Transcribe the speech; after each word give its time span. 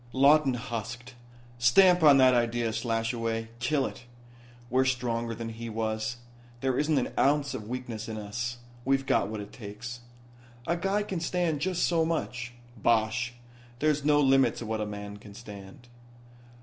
Lawton 0.13 0.55
husked: 0.55 1.13
"Stamp 1.59 2.01
on 2.01 2.17
that 2.17 2.33
idea, 2.33 2.73
Slashaway 2.73 3.49
kill 3.59 3.85
it. 3.85 4.05
We're 4.67 4.83
stronger 4.83 5.35
than 5.35 5.49
he 5.49 5.69
was. 5.69 6.17
There 6.61 6.75
isn't 6.79 6.97
an 6.97 7.13
ounce 7.19 7.53
of 7.53 7.67
weakness 7.67 8.09
in 8.09 8.17
us. 8.17 8.57
We've 8.83 9.05
got 9.05 9.27
what 9.27 9.41
it 9.41 9.53
takes." 9.53 9.99
"A 10.65 10.75
guy 10.75 11.03
can 11.03 11.19
stand 11.19 11.59
just 11.61 11.83
so 11.83 12.03
much." 12.03 12.55
"Bosh. 12.75 13.33
There's 13.77 14.03
no 14.03 14.19
limit 14.19 14.55
to 14.55 14.65
what 14.65 14.81
a 14.81 14.87
man 14.87 15.17
can 15.17 15.35
stand." 15.35 15.87